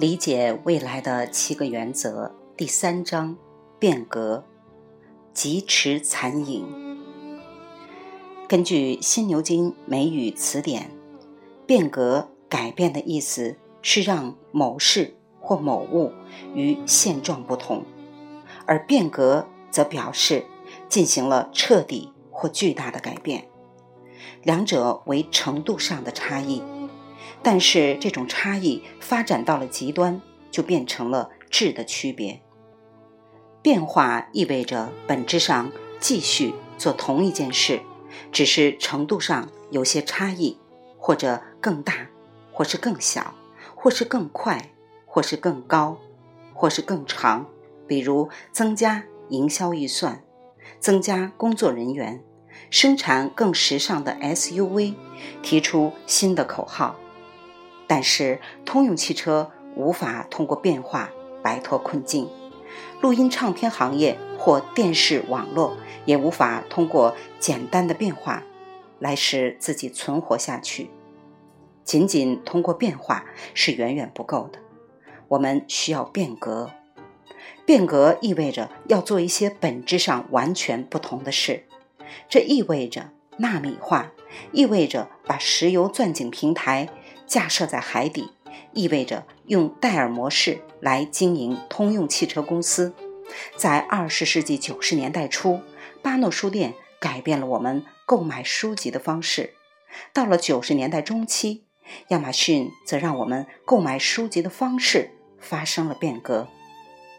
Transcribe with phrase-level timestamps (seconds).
[0.00, 3.36] 理解未来的七个原则，第三章：
[3.78, 4.42] 变革，
[5.34, 6.64] 疾驰残影。
[8.48, 10.90] 根据《新牛津美语词典，
[11.66, 16.14] 变革、改变的意思是让某事或某物
[16.54, 17.84] 与现状不同，
[18.64, 20.46] 而变革则表示
[20.88, 23.46] 进行了彻底或巨大的改变。
[24.44, 26.62] 两者为程度上的差异。
[27.42, 32.40] 但是这种差异发展到了极端，就变成了质的区别。
[33.62, 37.80] 变化意味着本质上继续做同一件事，
[38.32, 40.58] 只是程度上有些差异，
[40.98, 42.08] 或者更大，
[42.52, 43.34] 或是更小，
[43.74, 44.70] 或是更快，
[45.06, 45.98] 或是更高，
[46.54, 47.46] 或是更长。
[47.86, 50.22] 比如增加营销预算，
[50.78, 52.22] 增加工作人员，
[52.70, 54.94] 生产更时尚的 SUV，
[55.42, 56.96] 提出新的口号。
[57.90, 61.10] 但是，通用汽车无法通过变化
[61.42, 62.28] 摆脱困境，
[63.00, 68.44] 录音唱片行业或电视网络也无法通过简单的变化
[69.00, 70.88] 来使自己存活下去。
[71.82, 73.24] 仅仅通过变化
[73.54, 74.60] 是远远不够的，
[75.26, 76.70] 我们需要变革。
[77.66, 81.64] 变革意味着要做一些本质上完全不同的事，
[82.28, 84.12] 这意味着纳米化，
[84.52, 86.88] 意味着把石油钻井平台。
[87.30, 88.32] 架设在海底，
[88.74, 92.92] 意味着用戴尔模式来经营通用汽车公司。
[93.56, 95.60] 在二十世纪九十年代初，
[96.02, 99.54] 巴诺书店改变了我们购买书籍的方式。
[100.12, 101.62] 到了九十年代中期，
[102.08, 106.48] 亚马逊则让我们购买书籍的方式发生了变革，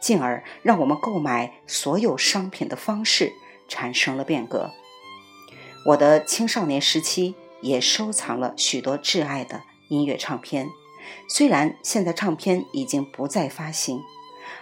[0.00, 3.32] 进而让我们购买所有商品的方式
[3.66, 4.70] 产生了变革。
[5.86, 9.62] 我的青少年时期也收藏了许多挚爱的。
[9.88, 10.68] 音乐唱片，
[11.28, 14.00] 虽然现在唱片已经不再发行，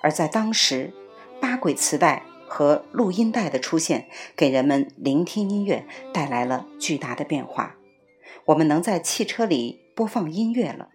[0.00, 0.92] 而在当时，
[1.40, 7.76] 八轨磁带和录音带的出现，给人们聆听音乐带来了巨大的变化。
[8.46, 10.88] 我们能在汽车里播放音乐了。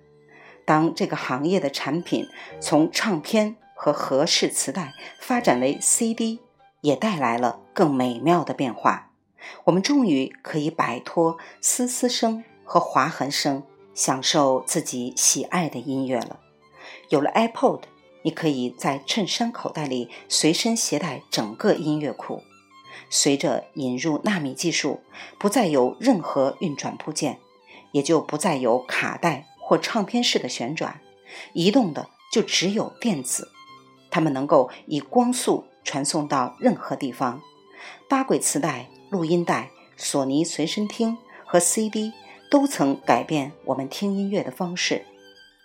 [0.65, 2.25] 当这个行业的产品
[2.61, 6.39] 从唱片和合式磁带发展为 CD，
[6.81, 9.11] 也带来了更美妙的变化。
[9.65, 13.63] 我们终于可以摆脱嘶嘶声和划痕声。
[13.93, 16.39] 享受自己喜爱的音乐了。
[17.09, 17.81] 有了 iPod，
[18.23, 22.41] 你可以在衬衫口袋里随身携带整个音乐库。
[23.09, 25.01] 随着引入纳米技术，
[25.37, 27.39] 不再有任何运转部件，
[27.91, 30.99] 也就不再有卡带或唱片式的旋转，
[31.53, 33.51] 移动的就只有电子。
[34.09, 37.41] 它们能够以光速传送到任何地方。
[38.07, 42.13] 八轨磁带、录音带、索尼随身听和 CD。
[42.53, 45.07] 都曾改变我们听音乐的方式，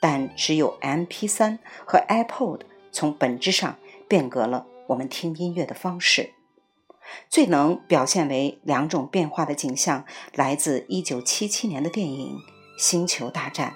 [0.00, 2.60] 但只有 MP3 和 iPod
[2.90, 3.76] 从本质上
[4.08, 6.32] 变革了我们听音乐的方式。
[7.28, 12.38] 最能表现为两种变化的景象，来自1977年的电影
[12.82, 13.74] 《星球大战》。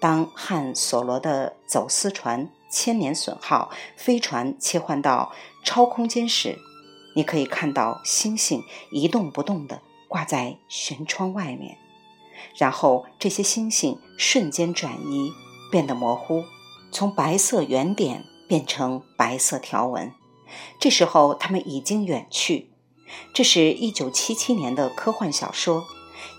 [0.00, 6.58] 当汉索罗的走私船“千年损耗”飞船切换到超空间时，
[7.14, 11.76] 你可以看到星星一动不动地挂在舷窗外面。
[12.58, 15.32] 然后这些星星瞬间转移，
[15.70, 16.44] 变得模糊，
[16.90, 20.12] 从白色圆点变成白色条纹。
[20.78, 22.70] 这时候他们已经远去。
[23.32, 25.84] 这是一九七七年的科幻小说，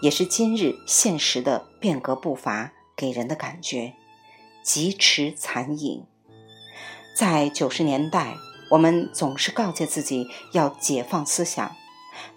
[0.02, 3.94] 也是今日现实的变革步伐给人的感觉，
[4.64, 6.06] 疾驰残影。
[7.16, 8.36] 在九十年代，
[8.72, 11.76] 我们总是告诫自己要解放思想，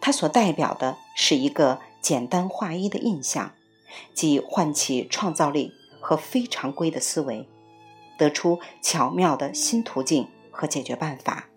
[0.01, 3.53] 它所代表的是一个简单划一的印象。
[4.15, 7.47] 即唤起创造力和非常规的思维，
[8.17, 11.49] 得出巧妙的新途径和解决办法。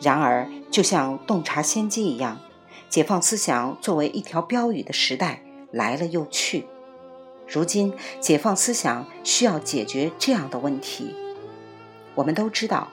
[0.00, 2.40] 然而，就像洞察先机一样，
[2.88, 6.64] 解放思想作为一条标语的时代来了又去。
[7.46, 11.14] 如今，解放思想需要解决这样的问题：
[12.14, 12.88] 我们都知道，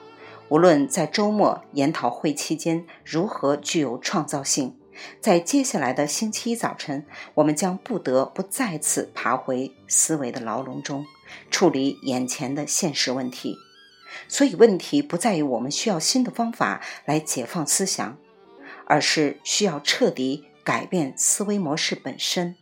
[0.50, 4.76] 无论在周末研讨会期间如何具有创造性。
[5.20, 11.04] 在接下来的星期一早晨，我们将不得不再次爬回思维的牢笼中，
[11.50, 13.56] 处理眼前的现实问题。
[14.28, 18.18] 所以，问题不在于我们需要新的方法来解放思想，
[18.86, 22.56] 而是需要彻底改变思维模式本身。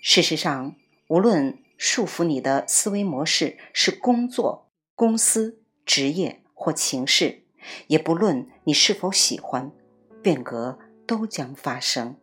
[0.00, 0.76] 事实上，
[1.08, 7.42] 无论束缚你的思维模式是工作、公司、职业或情势，
[7.88, 9.72] 也不论你是否喜欢
[10.22, 10.78] 变革。
[11.06, 12.16] 都将发生。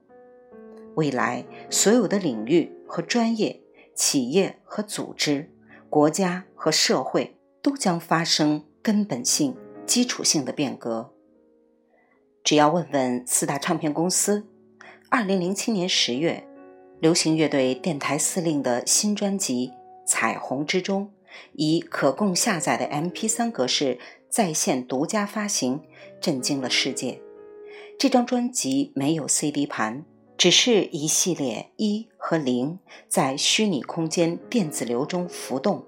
[0.95, 3.61] 未来，所有的领域和专业、
[3.95, 5.51] 企业和组织，
[5.89, 9.55] 国家和社会都将发生根本性、
[9.85, 11.13] 基础性的变革。
[12.43, 14.47] 只要问问四大唱片公司，
[15.09, 16.47] 二零零七年十月，
[16.99, 19.67] 流行乐队电台司令的新专辑
[20.05, 21.11] 《彩虹》之中，
[21.53, 25.81] 以可供下载的 MP3 格式在线独家发行，
[26.19, 27.21] 震惊了世界。
[28.00, 30.06] 这张专辑没有 CD 盘，
[30.38, 32.80] 只是一系列一和零
[33.10, 35.84] 在虚拟空间电子流中浮动。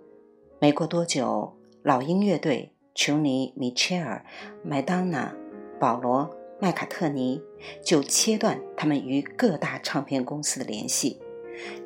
[0.60, 4.26] 没过多久，老鹰乐队、琼尼、米切尔、
[4.62, 5.34] 麦当娜、
[5.80, 6.30] 保罗。
[6.60, 7.42] 麦卡特尼
[7.82, 11.18] 就切断他们与各大唱片公司的联系，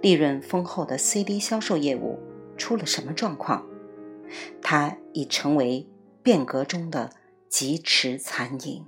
[0.02, 2.18] 利润丰厚的 CD 销售业务
[2.58, 3.68] 出了什么状况？
[4.64, 5.88] 它已成为
[6.24, 7.12] 变革中的
[7.48, 8.88] 疾驰残影。